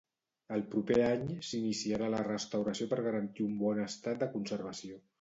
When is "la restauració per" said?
2.15-3.01